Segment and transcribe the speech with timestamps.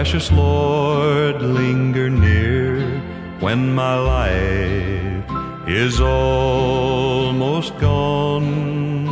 [0.00, 2.80] precious Lord, linger near.
[3.38, 5.28] When my life
[5.68, 9.04] is almost gone,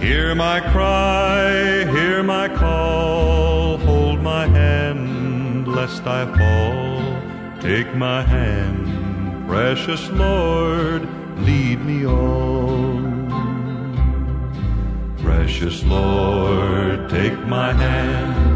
[0.00, 7.60] hear my cry, hear my call, hold my hand, lest I fall.
[7.60, 11.06] Take my hand, precious Lord,
[11.46, 13.06] lead me on.
[15.18, 18.55] Precious Lord, take my hand,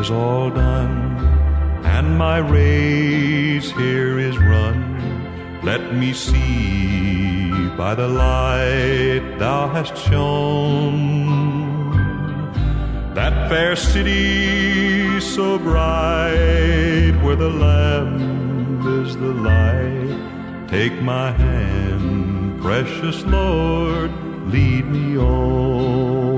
[0.00, 1.18] Is all done
[1.84, 4.78] and my race here is run,
[5.64, 11.38] let me see by the light thou hast shone
[13.14, 20.68] that fair city so bright where the Lamb is the light.
[20.68, 24.12] Take my hand, precious Lord,
[24.52, 26.37] lead me on.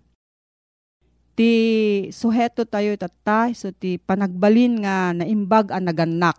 [1.41, 1.57] Ti
[2.13, 6.37] suheto tayo itata, so ti panagbalin nga naimbag ang naganak.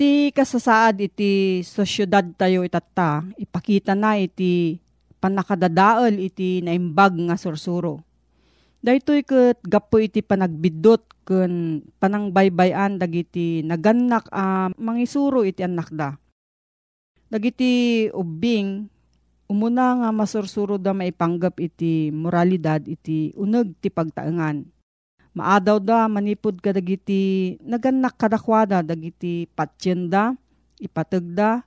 [0.00, 4.80] Ti kasasaad iti sa syudad tayo itata, ipakita na iti
[5.20, 8.00] panakadadaol iti naimbag nga sursuro.
[8.80, 16.16] Daytoy ket gapo iti panagbidot ken panangbaybayan dagiti naganak a uh, mangisuro iti anak da.
[17.28, 18.88] Dagiti ubing
[19.46, 24.66] umuna nga masursuro da maipanggap iti moralidad iti uneg ti pagtaengan.
[25.36, 30.32] Maadaw da manipod ka dagiti naganak kadakwada dagiti patsyenda,
[30.80, 31.62] ipatagda,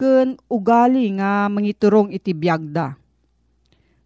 [0.00, 2.96] ken ugali nga mangiturong iti biyagda.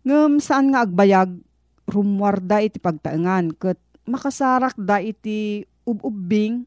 [0.02, 1.38] Ngem saan nga agbayag
[1.86, 6.66] rumwarda iti pagtaengan ket makasarak da iti ububing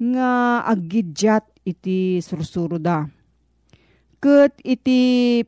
[0.00, 3.04] nga aggidyat iti sursuro da
[4.24, 5.00] ket iti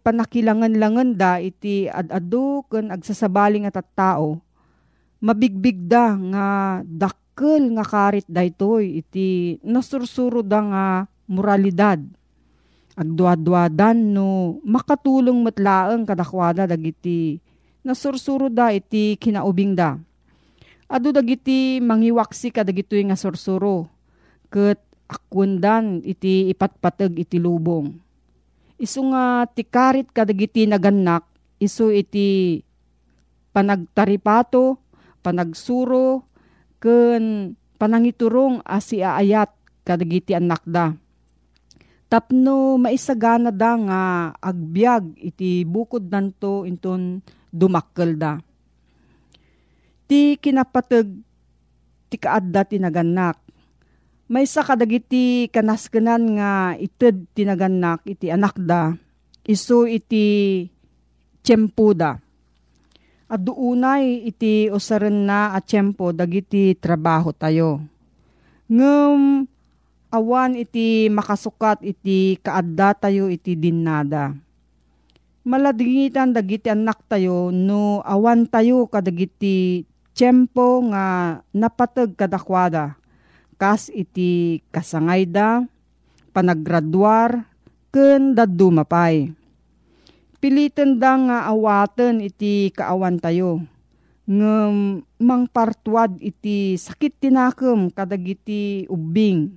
[0.05, 4.45] panakilangan-langan da iti adado ken agsasabaling at tao.
[5.17, 6.49] Mabigbig da nga
[6.85, 10.85] dakkel nga karit daytoy iti nasursuro da nga
[11.25, 12.05] moralidad.
[13.01, 17.41] Agduadwadan no makatulong matlaeng kadakwada dagiti
[17.81, 19.97] nasursuro da iti kinaubing da.
[20.85, 23.89] Adu dagiti mangiwaksi kadagitoy nga sursuro
[24.53, 28.06] ket akundan iti ipatpateg iti lubong
[28.77, 31.25] Isu nga tikarit kadagiti naganak,
[31.57, 32.61] isu iti
[33.57, 34.77] panagtaripato,
[35.25, 36.29] panagsuro,
[36.77, 39.49] ken panangiturong asi aayat
[39.81, 40.93] kadagiti anak da.
[42.07, 44.01] Tapno maisagana da nga
[44.39, 48.39] agbyag iti bukod nanto inton dumakkel da.
[50.07, 51.09] Ti kinapateg
[52.13, 53.46] ti kaadda ti naganak
[54.27, 58.91] may sa kadagiti kanaskenan nga ited tinaganak iti anak da,
[59.47, 60.67] iso iti
[61.47, 62.19] tiyempo da.
[63.27, 67.83] At doonay iti usaren na at tiyempo dagiti trabaho tayo.
[68.71, 69.47] Ngem
[70.11, 74.35] awan iti makasukat iti kaadda tayo iti dinnada.
[75.47, 79.87] Maladingitan dagiti anak tayo no awan tayo kadagiti
[80.19, 82.99] tiyempo nga napatag kadakwada
[83.57, 85.65] kas iti kasangay da,
[86.37, 87.49] panaggraduar,
[87.89, 89.33] ken daddu mapay.
[90.37, 93.65] Pilitan da nga awaten iti kaawan tayo.
[94.29, 99.57] Ngem mangpartuad iti sakit tinakem kadagiti ubing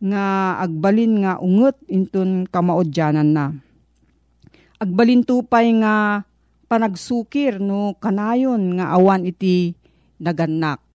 [0.00, 3.46] nga agbalin nga unget inton kamaodyanan na.
[4.78, 6.24] Agbalin tupay nga
[6.70, 9.74] panagsukir no kanayon nga awan iti
[10.22, 10.87] naganak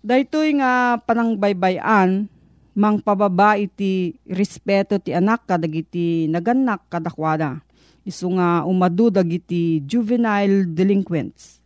[0.00, 2.24] Daytoy nga panangbaybayan,
[2.72, 7.60] mang pababa iti respeto ti anak kadagiti naganak kadakwada.
[8.08, 11.60] Isu nga umadu dagiti juvenile delinquents.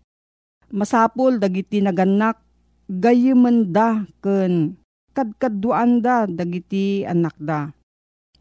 [0.74, 2.42] Masapol dagiti naganak
[2.90, 4.74] gayiman da ken
[5.14, 7.70] kadkaduan da dagiti anak da.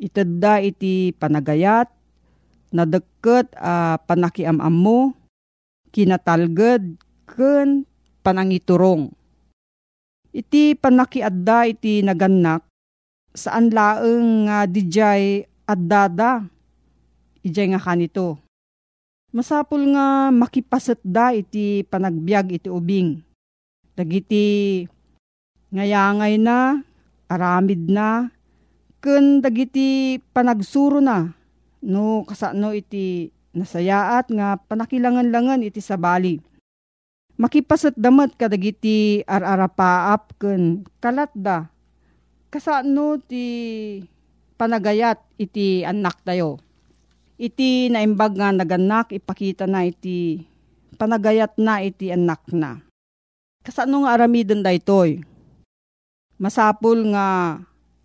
[0.01, 1.85] Ited da iti panagayat,
[2.73, 5.13] nadagket a uh, panakiamam mo,
[5.93, 6.97] kinatalged,
[7.29, 7.85] ken
[8.25, 9.13] panangiturong
[10.33, 12.65] Iti panakiadda iti naganak,
[13.37, 16.49] saan laeng nga uh, dijay addada,
[17.45, 18.41] ijay nga kanito.
[19.29, 23.21] Masapul nga makipasat da iti panagbiag iti ubing.
[23.93, 24.81] Dagiti
[25.69, 26.81] ngayangay na,
[27.29, 28.33] aramid na,
[29.05, 31.29] ken dagiti panagsuro na,
[31.85, 36.41] no kasano iti nasayaat nga panakilangan-langan iti sabali
[37.37, 41.69] makipasat damat kadagiti ararapaap ken kalatda.
[42.53, 43.45] Kasano ti
[44.55, 46.61] panagayat iti anak tayo.
[47.41, 50.45] Iti naimbag nga naganak ipakita na iti
[50.95, 52.77] panagayat na iti anak na.
[53.65, 55.23] Kasano nga aramidon da itoy?
[56.37, 57.57] Masapul nga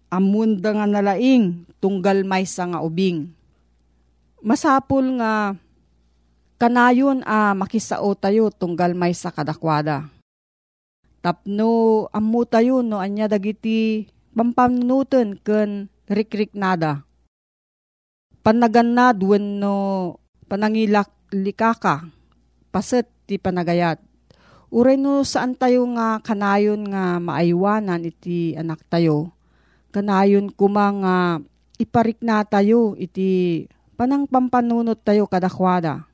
[0.08, 3.28] amunda nga nalaing tunggal may nga ubing.
[4.40, 5.58] Masapul nga
[6.58, 10.10] Kanayon a ah, makisao tayo tunggal may sa kadakwada.
[11.22, 17.06] Tapno ammo tayo no anya dagiti pampanunutan ken rikrik nada.
[18.42, 20.18] Panaganad wenno
[20.50, 22.10] panangilak likaka
[22.74, 24.02] paset ti panagayat.
[24.74, 29.30] Uray no saan tayo nga kanayon nga maaywanan iti anak tayo.
[29.94, 31.38] Kanayon kumang nga
[31.78, 33.62] iparik na tayo iti
[33.94, 36.08] panang pampanunot tayo kadakwada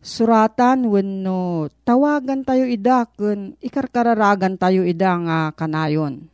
[0.00, 6.24] suratan wenno tawagan tayo ida kun ikarkararagan tayo ida nga kanayon.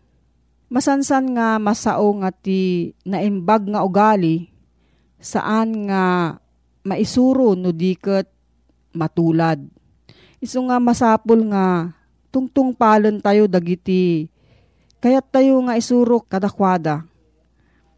[0.66, 4.50] Masansan nga masao nga ti naimbag nga ugali
[5.22, 6.34] saan nga
[6.86, 8.30] maisuro no diket
[8.94, 9.62] matulad.
[10.38, 11.90] Isu nga masapul nga
[12.30, 14.30] tungtung palon tayo dagiti
[15.02, 17.06] kayat tayo nga isurok kadakwada.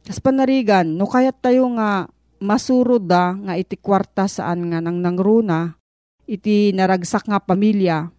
[0.05, 5.79] Kas panarigan, no kayat tayo nga masurod da nga iti kwarta saan nga nang nangruna,
[6.27, 8.11] iti naragsak nga pamilya,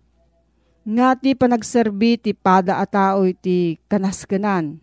[0.89, 4.79] nga ti panagserbi ti pada a tao iti kanaskenan.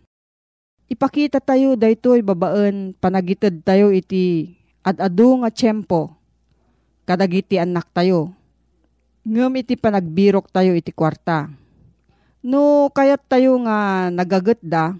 [0.87, 4.55] Ipakita tayo daytoy babaan panagitid tayo iti
[4.87, 6.15] adado nga tiyempo
[7.07, 8.31] kadagiti anak tayo.
[9.27, 11.51] Ngem iti panagbirok tayo iti kwarta.
[12.43, 14.95] No kayat tayo nga nagagat da,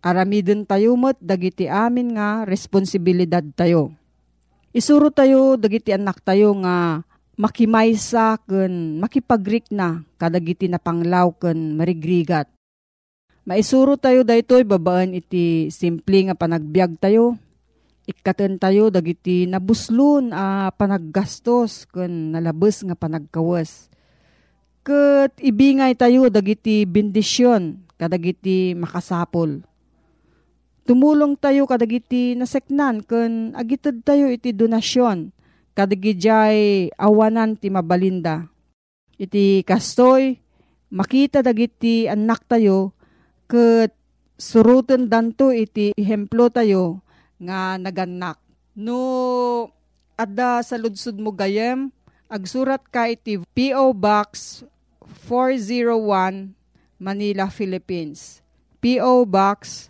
[0.00, 3.92] aramiden tayo met dagiti amin nga responsibilidad tayo.
[4.72, 7.04] Isuro tayo dagiti anak tayo nga
[7.40, 12.48] makimaysa ken makipagrik na kadagiti na panglaw ken marigrigat.
[13.48, 17.40] Maisuro tayo daytoy babaan iti simple nga panagbiag tayo.
[18.04, 23.88] Ikaten tayo dagiti nabuslon a panaggastos ken nalabes nga panagkawas.
[24.84, 29.69] Ket ibingay tayo dagiti bendisyon kadagiti makasapol.
[30.88, 35.30] Tumulong tayo kadagiti naseknan ken agited tayo iti donasyon
[35.76, 38.48] kadagijay awanan ti mabalinda.
[39.20, 40.40] Iti kastoy
[40.90, 42.96] makita dagiti anak tayo
[43.46, 43.92] ket
[44.40, 47.04] suruten danto iti ehemplo tayo
[47.36, 48.40] nga naganak.
[48.72, 49.00] No
[50.16, 51.92] adda sa ludsud mo gayem,
[52.28, 53.92] agsurat ka iti P.O.
[53.92, 54.62] Box
[55.28, 56.56] 401
[57.00, 58.44] Manila, Philippines.
[58.80, 59.28] P.O.
[59.28, 59.89] Box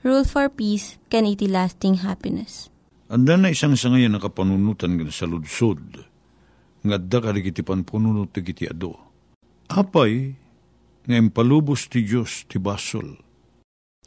[0.00, 2.72] Rule for Peace, can iti lasting happiness.
[3.12, 5.82] Anda na isang sangayan nakapanunutan nga sa ludsod,
[6.80, 8.96] nga adda ka iti panpununut iti ado.
[9.68, 10.32] Apay,
[11.04, 13.20] nga impalubos ti Diyos ti basol.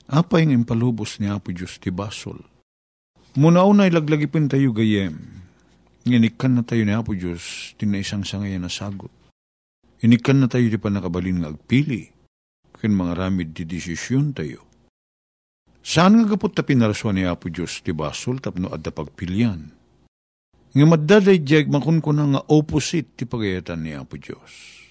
[0.10, 2.42] Apay nga impalubos ni Apo Diyos ti basol.
[3.38, 5.44] Muna unay laglagipin tayo gayem,
[6.04, 9.14] Nginikan na tayo ni Apo Diyos, tinaisang sangayan na sagot.
[10.04, 12.12] Inikan na tayo di pa nakabalin nga agpili,
[12.76, 14.73] kin mga ramid di desisyon tayo.
[15.84, 19.68] Saan nga kapot ta pinaraswa ni Apo Diyos ti basol tapno adda pagpilian?
[20.74, 24.82] Nga maddaday diyag makun ko na nga opposite ti pagayatan ni Apo Diyos.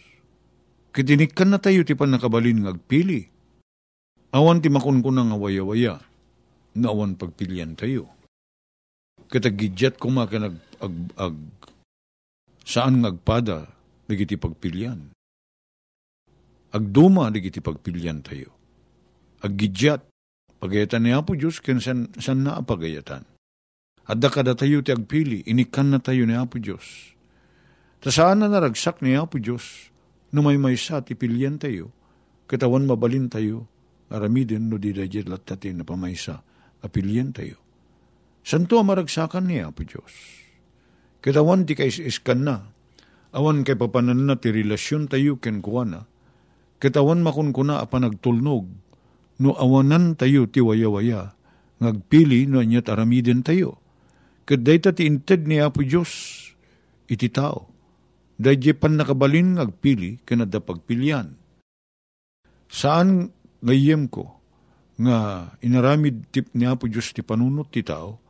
[0.93, 3.25] Kitinikan na tayo ti pa nakabalin nga agpili.
[4.37, 5.97] Awan ti makun ko na nga waya-waya,
[6.77, 8.13] na awan pagpilian tayo
[9.33, 11.37] katagidjat ko maka nag ag, ag,
[12.69, 13.65] saan ngagpada
[14.05, 15.17] nagiti pagpilian.
[16.77, 18.53] Agduma nagiti pagpilian tayo.
[19.41, 20.05] Aggidjat
[20.63, 23.27] pagayatan ni Apo Diyos ken san, san na pagayatan.
[24.07, 27.19] Adda kada tayo ti agpili, inikan na tayo ni Apo Diyos.
[27.99, 29.91] Ta saan na naragsak ni Apo Diyos,
[30.31, 31.91] no may may sa ti pilian tayo,
[32.47, 33.67] katawan mabalin tayo,
[34.07, 36.39] aramidin no di dajit latati na pamaysa,
[36.87, 37.59] apilyan tayo.
[38.43, 40.13] Santo amaragsakan niya po Diyos.
[41.23, 42.67] Kitawan ti kay iskan na,
[43.31, 46.11] awan kay papanan na ti relasyon tayo ken kuwana,
[46.83, 48.67] kitawan makon kuna apa nagtulnog,
[49.43, 51.35] no awanan tayo ti waya-waya,
[51.83, 53.83] ngagpili no anyat aramiden tayo.
[54.47, 56.11] Kaday ta ti inted ni Apo Diyos,
[57.11, 57.67] iti tao.
[58.39, 61.35] Dahil pan nakabalin ngagpili, kanada pagpilian.
[62.71, 64.39] Saan ngayem ko,
[64.99, 68.23] nga inaramid tip ni Apo Diyos ti panunot ti tao,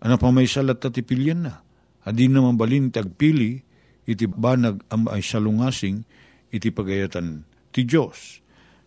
[0.00, 1.60] ano pa may salat ti pilyan na.
[2.08, 3.60] Adi naman balin tagpili,
[4.08, 6.00] iti banag am ay salungasing,
[6.48, 8.40] iti pagayatan ti Diyos.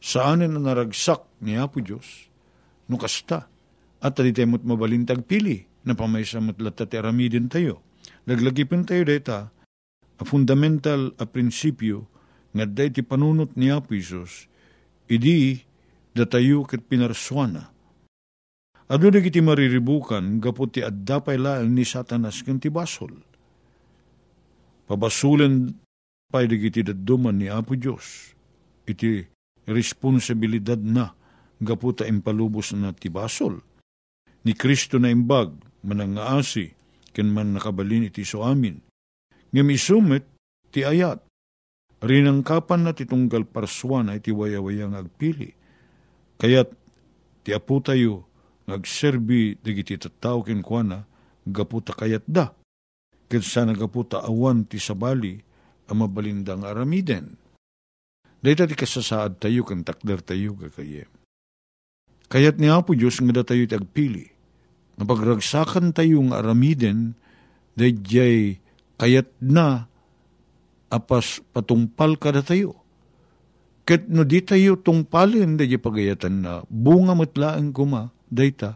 [0.03, 2.27] Saan na naragsak ni Apo Diyos,
[2.91, 3.47] no kasta,
[4.03, 7.79] at adi tayo mabalin tagpili, na pamaysa matlat ti aramidin tayo.
[8.27, 9.47] Naglagipin tayo deta,
[10.19, 12.03] a fundamental a prinsipyo,
[12.51, 14.51] nga day ti panunot ni Apo Isos,
[15.07, 15.63] idi
[16.11, 17.73] datayo ket pinarswana,
[18.93, 23.15] Ado na kiti mariribukan, gapot ti adda pala ni satanas ken ti basol.
[24.85, 25.71] Pabasulen
[26.27, 28.35] pay digiti daduman ni Apo Diyos.
[28.83, 29.23] Iti
[29.67, 31.15] responsibilidad na
[31.63, 33.63] gaputa impalubos na tibasol.
[34.43, 35.55] Ni Kristo na imbag,
[35.87, 36.75] manangaasi,
[37.15, 38.83] ken man nakabalin iti so amin.
[39.55, 40.27] Ngem isumit,
[40.73, 41.23] ti ayat.
[42.03, 45.55] Rinang kapan na titunggal parswan ay ti wayawayang agpili.
[46.35, 46.75] Kayat
[47.47, 48.27] ti apu tayo,
[48.67, 51.07] ngagserbi digiti tattao ken kuana,
[51.47, 52.51] gaputa kayat da.
[53.31, 55.39] Ket sana gaputa awan ti sabali,
[55.87, 57.39] ang mabalindang aramiden.
[58.43, 61.07] Dahita ti kasasaad tayo kan takder tayo kakayem.
[62.27, 64.27] Kayat ni Apo Diyos nga tayo ti agpili.
[64.99, 67.15] Napagragsakan tayo nga aramiden,
[67.79, 68.59] dayjay
[68.99, 69.87] kayat na
[70.91, 72.83] apas patungpal kada tayo.
[73.87, 78.75] Ket no di tayo tungpalin dayjay pagayatan na bunga matlaan kuma dayta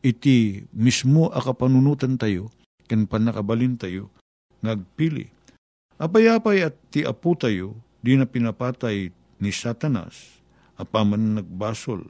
[0.00, 2.48] iti mismo akapanunutan tayo
[2.88, 4.08] ken panakabalin tayo
[4.64, 5.28] ngagpili.
[6.00, 9.08] Apay-apay at ti apu tayo di na pinapatay
[9.40, 10.44] ni Satanas
[10.76, 12.04] apaman nagbasol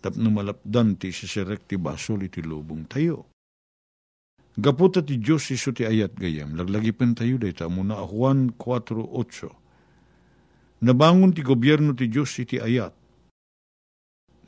[0.00, 3.28] tapno malapdan ti sisirek ti basol iti lubong tayo.
[4.56, 9.52] Gaputa ti Diyos iso ti ayat gayam, laglagipan tayo dayta muna Juan 4.8.
[10.80, 12.96] Nabangon ti gobyerno ti Diyos iti ayat.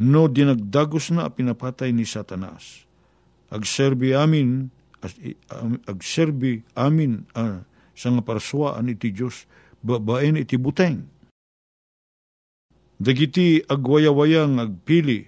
[0.01, 2.89] No dinagdagos na pinapatay ni Satanas.
[3.53, 4.73] Agserbi amin,
[5.85, 7.61] agserbi amin uh,
[7.93, 9.45] sa nga parsuaan iti Diyos,
[9.83, 11.07] babaen iti buteng.
[12.99, 15.23] Dagiti agwayawayang agpili,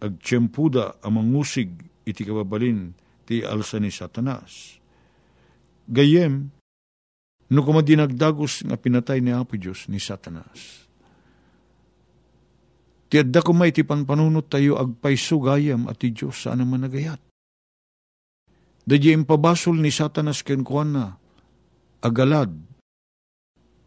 [0.00, 1.68] agtsyempuda amang musig
[2.08, 2.96] iti kababalin
[3.28, 4.80] ti alsa ni Satanas.
[5.84, 6.48] Gayem,
[7.52, 10.88] no kumadinagdagos nga pinatay ni Apo Diyos ni Satanas.
[13.08, 17.20] Ti adda ko may ti panpanunot tayo agpayso gayam at ti Diyos saan naman nagayat.
[18.88, 21.16] Dadya impabasol ni Satanas ken na
[22.00, 22.67] agalad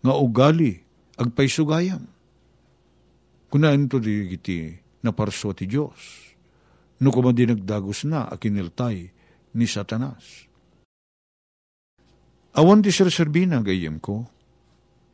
[0.01, 0.81] nga ugali
[1.17, 2.05] agpayso gayam.
[3.51, 4.74] Kunaan to di giti
[5.05, 6.34] naparso ti Diyos.
[7.01, 9.10] No kumadinagdagos na akiniltay
[9.58, 10.47] ni Satanas.
[12.52, 14.28] Awan ti serserbina gayem ko,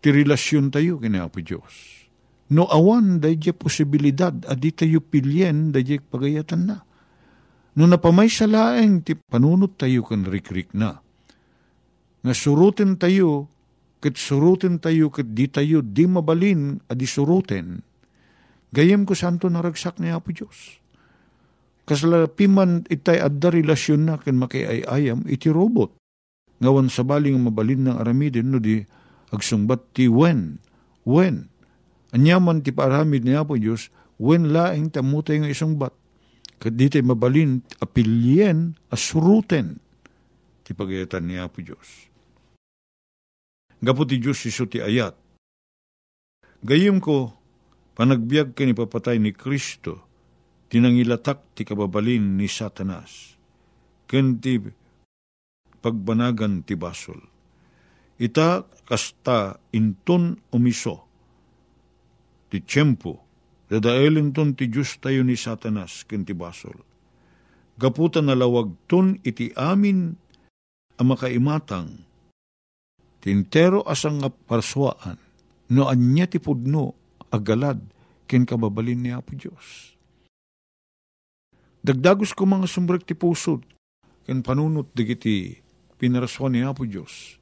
[0.02, 2.06] ti relasyon tayo kina Apo Diyos.
[2.48, 6.78] No awan dayjay posibilidad adi tayo pilyen dayjay pagayatan na.
[7.78, 10.98] No napamay sa laeng ti panunot tayo kan rikrik na.
[12.26, 13.52] Nga surutin tayo,
[13.98, 17.82] kat surutin tayo, kat di tayo di mabalin adi surutin.
[18.72, 20.84] Gayem ko santo naragsak ni Apo Diyos.
[21.88, 25.96] Kasla piman itay adda relasyon na ken makiayayam iti robot.
[26.60, 28.84] Ngawan sa baling mabalin ng aramidin no di
[29.32, 30.60] agsungbat ti wen.
[31.08, 31.48] Wen.
[32.12, 33.88] Anyaman ti paramid ni Apo Diyos,
[34.20, 35.96] wen laing tamutay nga isang bat.
[36.60, 39.80] Kaditay mabalin apilyen asuruten
[40.68, 42.07] ti pagayatan ni Apo Diyos.
[43.78, 45.14] Gapo ti Diyos iso ti ayat.
[46.66, 47.38] Gayim ko,
[47.94, 50.02] panagbiag ka ni papatay ni Kristo,
[50.74, 53.38] tinangilatak ti kababalin ni Satanas,
[54.10, 54.58] ken ti
[55.78, 57.22] pagbanagan ti basol.
[58.18, 61.06] Ita kasta inton umiso,
[62.50, 63.22] ti tiyempo,
[63.70, 66.82] dadaelin ton ti Diyos tayo ni Satanas ken ti basol.
[67.78, 70.18] Gaputan na lawag ton iti amin
[70.98, 72.07] ang makaimatang,
[73.24, 75.18] tintero asang nga parswaan,
[75.74, 76.96] no anya ti pudno
[77.34, 77.82] agalad
[78.28, 79.98] ken kababalin ni Apo Diyos
[81.88, 83.64] Dagdagos ko mga sumbrek ti pusod,
[84.28, 85.56] ken panunot digiti
[85.96, 87.40] pinaraswan ni Apo Diyos.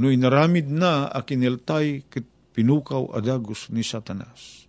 [0.00, 2.24] No inaramid na akineltay ket
[2.56, 4.64] pinukaw adagos ni Satanas.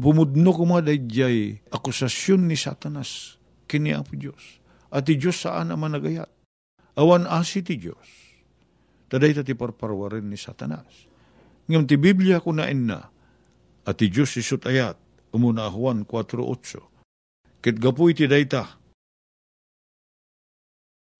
[0.00, 3.36] Bumudno ko mga dadyay akusasyon ni Satanas
[3.68, 4.64] kini Apo Diyos.
[4.88, 6.32] At ti Diyos saan naman nagayat.
[6.96, 8.25] Awan asi ti Diyos.
[9.06, 11.06] Taday ti parparwarin ni Satanas.
[11.66, 13.00] Ngam ti Biblia ko na na,
[13.86, 14.98] at ti Diyos isut ayat,
[15.34, 18.78] umuna Juan 4.8, Ket gapu iti dayta.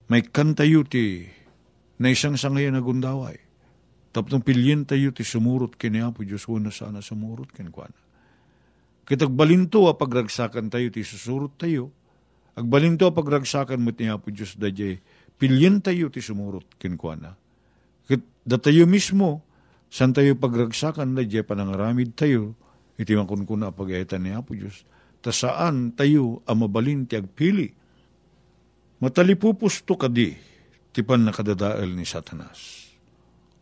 [0.07, 1.27] May kantayo ti
[1.99, 3.35] na isang sangayan na gundaway.
[4.15, 7.99] Taptong pilyin tayo ti sumurot kini Apo Diyos na sana sumurot ken kuana.
[9.03, 11.91] Ket agbalinto a pagragsakan tayo ti susurot tayo.
[12.55, 15.03] Agbalinto a pagragsakan mo ti Apo Diyos dayjay
[15.37, 17.35] pilyin tayo ti sumurot kuana.
[17.35, 17.46] Ket
[18.47, 19.43] datayo mismo
[19.91, 22.55] san tayo pagragsakan dayjay panangaramid tayo
[22.95, 24.87] iti makunkuna pagayatan ni Apo Diyos
[25.27, 27.67] ta saan tayo amabalin ti agpili.
[29.03, 30.31] Matalipupus to kadi,
[30.95, 32.87] ti pan nakadadael ni Satanas.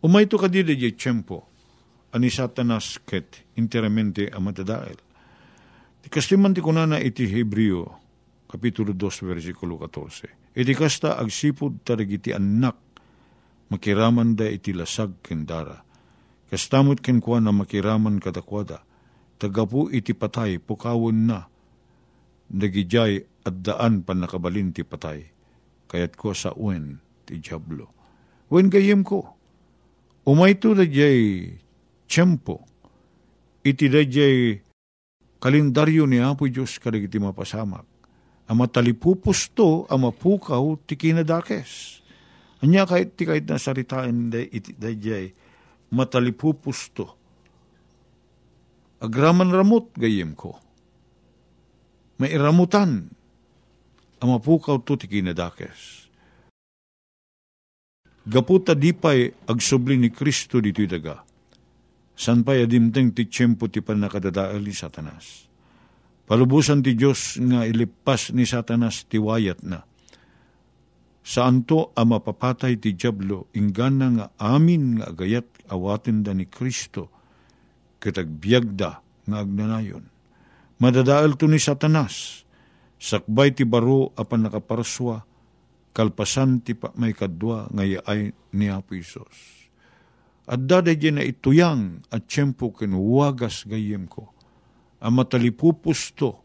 [0.04, 1.48] Umay to kadi di tiyempo,
[2.12, 5.00] ani Satanas ket interamente amatadael.
[6.04, 7.88] Ti kastiman ti kunana iti Hebreo,
[8.44, 10.54] kapitulo 2, versikulo 14.
[10.61, 12.76] Iti kasta agsipod tarigiti anak,
[13.70, 15.85] makiraman da iti lasag kendara.
[16.50, 18.85] Kastamot ken kuan na makiraman kadakwada,
[19.40, 21.48] tagapu iti patay, pukawon na,
[22.53, 25.33] nagijay at daan pan nakabalin ti patay,
[25.90, 27.90] kayat ko sa uwen ti Diablo.
[28.53, 29.35] Wen gayem ko,
[30.29, 31.48] umay to da jay
[32.07, 32.62] tiyempo,
[33.64, 34.61] iti da jay
[35.40, 37.85] kalendaryo ni Apo Diyos kadag iti mapasamak.
[38.44, 42.03] Ama talipupos to, ama pukaw, ti kinadakes.
[42.64, 45.37] Anya kahit ti kahit nasaritaan da iti da jay
[45.92, 47.05] matalipupos to.
[49.05, 50.57] Agraman ramot gayem ko.
[52.16, 53.12] May iramutan.
[54.24, 56.09] Ama pukaw to ti kinadakes.
[58.24, 61.20] Gaputa dipay agsubli ni Kristo dito'y daga.
[62.16, 65.44] San pa'y adimteng ti tiyempo ti panakadadaal ni Satanas.
[66.24, 69.85] Palubusan ti Diyos nga ilipas ni Satanas ti wayat na.
[71.24, 77.08] Saan to ang mapapatay ti Diablo, ingana nga amin nga agayat awatin da ni Kristo,
[77.96, 78.90] kitagbiagda
[79.24, 80.04] nga agnanayon.
[80.84, 82.44] Madadaal to ni Satanas,
[83.00, 85.24] sakbay ti baro apan nakaparswa,
[85.96, 89.64] kalpasan ti pa may kadwa ngayay ni Apo Isos.
[90.44, 94.28] At daday na ituyang at tiyempo kinuwagas gayem ko.
[95.00, 96.37] Ang matalipupus to,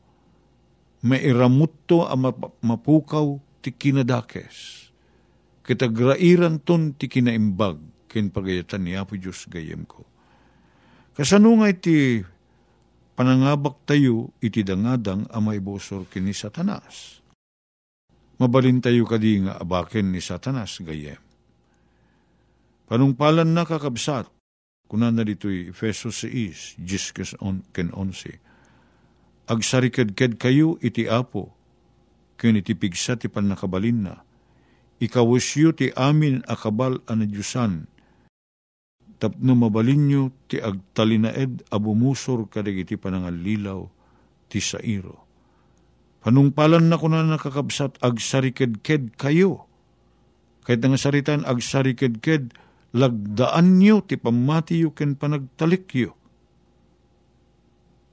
[1.03, 2.31] mairamut to ang
[2.63, 4.89] mapukaw ti kinadakes.
[5.63, 7.77] Kitagrairan ton ti kinaimbag
[8.09, 10.01] kin pagayatan ni Apo Diyos gayem ko.
[11.13, 12.23] Kasano nga iti
[13.13, 17.21] panangabak tayo iti dangadang amay bosor kini satanas.
[18.39, 21.19] Mabalin tayo kadi nga abaken ni satanas gayem.
[22.89, 24.25] Panungpalan na kakabsat,
[24.89, 29.45] kunan na dito'y Efeso 6, Jis ken 11.
[29.45, 31.58] Agsariked-ked kayo iti apo,
[32.39, 34.15] ken iti pigsa ti panakabalin na.
[35.03, 37.87] Ikawasyo ti amin akabal anadyusan,
[39.19, 43.83] tapno mabalin nyo ti agtalinaed abumusor kadag iti panangalilaw
[44.47, 45.27] ti sairo.
[46.23, 49.67] Panungpalan na kunan nakakabsat agsariked-ked kayo.
[50.67, 52.51] Kahit nga saritan agsariked-ked,
[52.91, 56.11] lagdaan nyo ti pamatiyo ken panagtalikyo.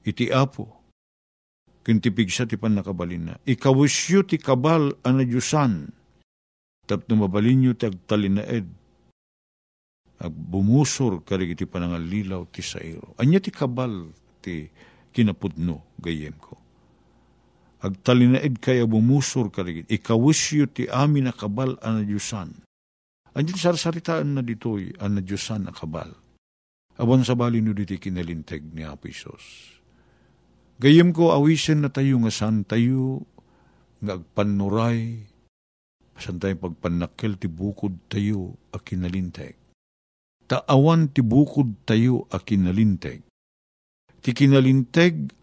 [0.07, 0.76] Iti apo,
[1.87, 3.33] ken ti pigsa ti panakabalin na.
[3.47, 5.87] Ikawusyo ti kabal anadyusan,
[6.83, 8.67] tapno mabalin nyo ti agtalinaed,
[10.19, 13.15] ag bumusor karig iti panangalilaw ti sairo.
[13.15, 14.11] Anya ti kabal
[14.43, 14.67] ti
[15.15, 16.59] kinapudno gayem ko.
[17.79, 22.67] Agtalinaed kaya bumusor karig ikawusyo ti amin na kabal anadyusan
[23.37, 25.21] Andiyan sarsaritaan na dito'y ang
[25.61, 26.09] na kabal.
[26.97, 29.76] Awan sa bali no diti kinalinteg ni Apo Isos.
[30.77, 33.25] Gayem ko awisen na tayo nga san tayo
[33.97, 35.25] nga agpanuray
[36.21, 39.57] san tayo pagpanakil ti bukod tayo a kinalinteg.
[40.45, 41.25] Taawan ti
[41.85, 43.25] tayo a kinalinteg.
[44.21, 45.33] Ti kinalinteg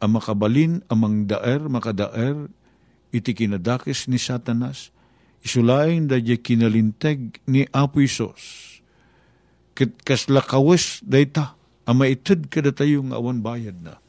[0.00, 2.48] a makabalin amang daer makadaer
[3.12, 4.88] iti kinadakis ni Satanas
[5.44, 8.80] isulaing da kinalinteg ni Apo Isos.
[9.76, 14.00] Kit kaslakawes dayta, ama itud kada tayo nga awan bayad na.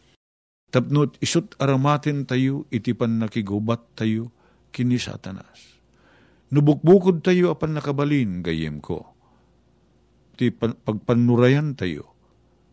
[0.74, 4.34] Tapnot isut aramatin tayo, itipan nakigubat tayo,
[4.74, 5.78] kini satanas.
[6.50, 9.14] Nubukbukod tayo apan nakabalin, gayem ko.
[10.34, 12.18] Ti pagpanurayan tayo,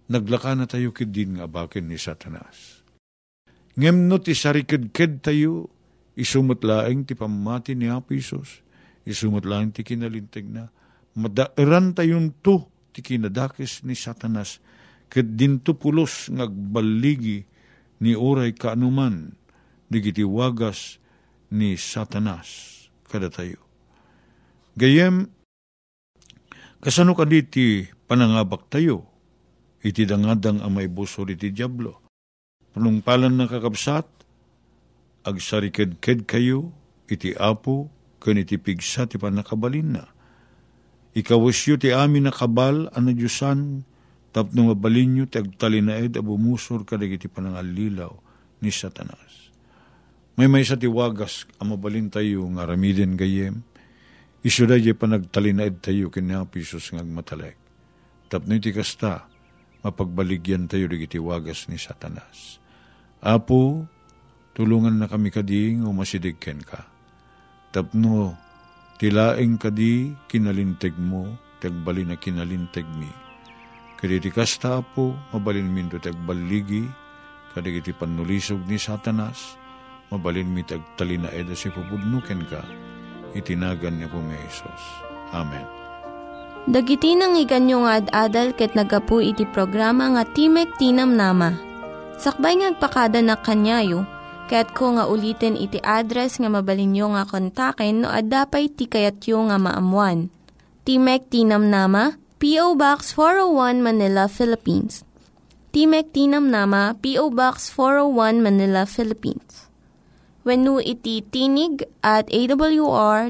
[0.09, 2.81] naglaka na tayo kidin nga bakin ni satanas.
[3.77, 5.69] Ngem no ti sarikid-kid tayo,
[6.21, 8.61] Isumot laeng ti pamati ni Apo Isos.
[9.09, 10.69] Isumot ti kinalinteg na.
[11.17, 14.61] Madairan tayon to ti kinadakis ni Satanas.
[15.11, 17.49] Ket dinto pulos ngagbaligi
[18.01, 19.37] ni oray kaanuman
[19.93, 20.99] digiti wagas
[21.53, 23.59] ni Satanas kada tayo.
[24.79, 25.29] Gayem,
[26.81, 29.05] kasano ka ti panangabak tayo,
[29.83, 32.01] iti dangadang amay busor iti Diablo.
[32.71, 34.07] Panungpalan na kakabsat,
[35.27, 36.71] agsariked-ked kayo,
[37.11, 37.91] iti apo,
[38.23, 40.07] ken iti pigsa ti panakabalin na.
[41.19, 43.83] Ikawasyo ti amin na kabal, ana Diyosan,
[44.31, 48.11] tapno mabalin nyo, ti agtalinaed, abumusor kadag iti panangalilaw
[48.63, 49.51] ni Satanas.
[50.39, 53.61] May may sa tiwagas, amabalin tayo nga ramiden gayem,
[54.41, 57.59] isuda di panagtalinaed tayo kinapisos ng matalek.
[58.31, 59.27] Tapno iti kasta,
[59.83, 62.63] mapagbaligyan tayo di wagas ni Satanas.
[63.21, 63.85] Apo,
[64.57, 66.89] tulungan na kami kading umasidigken ka.
[67.75, 68.39] Tapno,
[68.97, 73.30] tilaeng kadi kinalinteg mo, tagbali na kinalinteg mi.
[74.01, 76.89] Kaditi kasta po, mabalin min do tagbaligi,
[77.53, 79.61] kadagiti panulisog ni satanas,
[80.09, 82.65] mabalin mi tagtalina eda si pupudnuken ka,
[83.37, 84.85] itinagan niya po may Isos.
[85.37, 85.69] Amen.
[86.65, 91.71] Dagiti nang iganyo nga ad-adal ket nagapu iti programa nga Timek Tinam Nama
[92.21, 94.05] Sakbay ngagpakada na kanyayo,
[94.53, 100.29] kaya't ko nga ulitin iti address nga mabalinyo nga kontaken no ad-dapay tikayatyo nga maamuan.
[100.85, 102.73] Timek Tinam Nama, P.O.
[102.73, 105.05] Box 401 Manila, Philippines.
[105.77, 107.29] Timek Tinam Nama, P.O.
[107.29, 109.69] Box 401 Manila, Philippines.
[110.41, 113.29] When iti tinig at awr.org.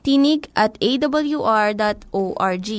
[0.00, 2.70] Tinig at awr.org.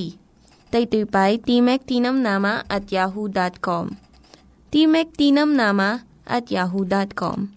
[0.73, 4.01] Daytoy pa'y Timek Tinam Nama at yahoo.com.
[4.73, 7.53] Timek Tinam Nama at yahoo.com.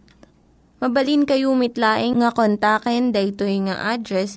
[0.84, 4.36] Mabalin kayo mitlaeng nga kontaken daytoy nga address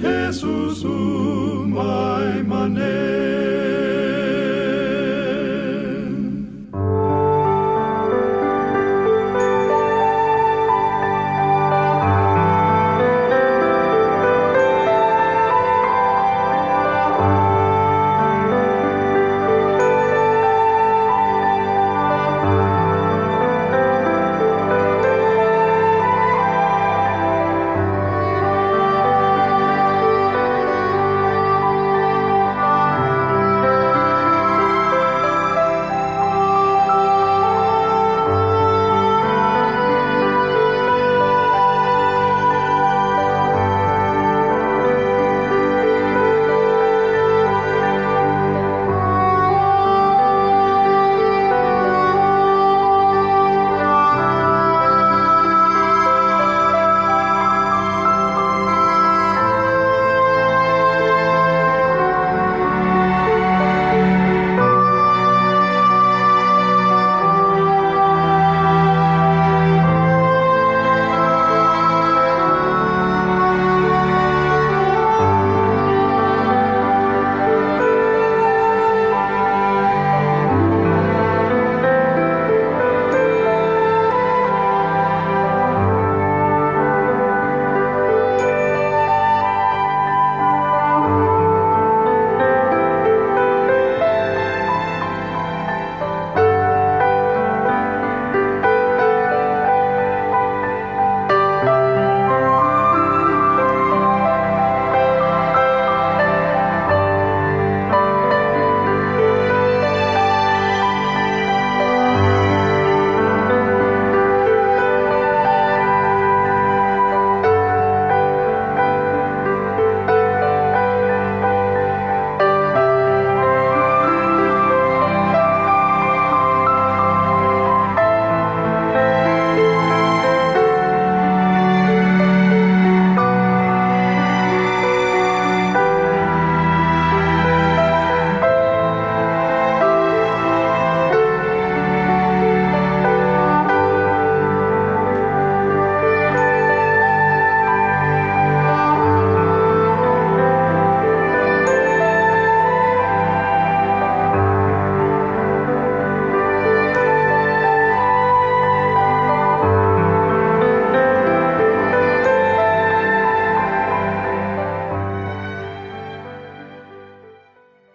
[0.00, 3.67] Jesusu, my manet.